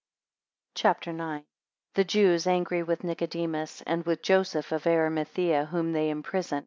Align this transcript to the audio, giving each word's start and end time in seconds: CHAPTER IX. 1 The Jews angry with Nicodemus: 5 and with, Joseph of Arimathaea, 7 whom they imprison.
CHAPTER 0.73 1.11
IX. 1.11 1.19
1 1.19 1.45
The 1.93 2.03
Jews 2.05 2.47
angry 2.47 2.81
with 2.81 3.03
Nicodemus: 3.03 3.81
5 3.81 3.83
and 3.85 4.03
with, 4.03 4.23
Joseph 4.23 4.71
of 4.71 4.87
Arimathaea, 4.87 5.65
7 5.65 5.67
whom 5.67 5.93
they 5.93 6.09
imprison. 6.09 6.59